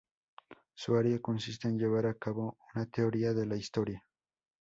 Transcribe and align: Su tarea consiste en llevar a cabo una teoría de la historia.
Su 0.73 0.95
tarea 0.95 1.21
consiste 1.21 1.67
en 1.67 1.77
llevar 1.77 2.07
a 2.07 2.15
cabo 2.15 2.57
una 2.73 2.87
teoría 2.89 3.33
de 3.35 3.45
la 3.45 3.55
historia. 3.55 4.03